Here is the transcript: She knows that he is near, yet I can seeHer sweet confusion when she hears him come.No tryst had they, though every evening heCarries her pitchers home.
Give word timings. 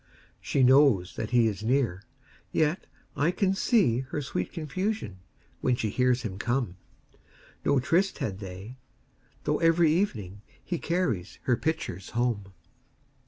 She 0.39 0.63
knows 0.63 1.15
that 1.15 1.29
he 1.29 1.47
is 1.47 1.61
near, 1.61 2.01
yet 2.51 2.87
I 3.15 3.29
can 3.29 3.51
seeHer 3.51 4.23
sweet 4.23 4.51
confusion 4.51 5.19
when 5.59 5.75
she 5.75 5.91
hears 5.91 6.23
him 6.23 6.39
come.No 6.39 7.79
tryst 7.79 8.17
had 8.17 8.39
they, 8.39 8.77
though 9.43 9.59
every 9.59 9.91
evening 9.91 10.41
heCarries 10.65 11.37
her 11.43 11.55
pitchers 11.55 12.09
home. 12.17 12.51